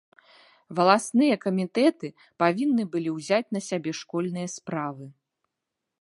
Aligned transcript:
Валасныя 0.79 1.35
камітэты 1.43 2.09
павінны 2.43 2.83
былі 2.97 3.09
ўзяць 3.19 3.45
на 3.59 3.65
сябе 3.69 3.91
школьныя 4.01 4.47
справы. 4.59 5.05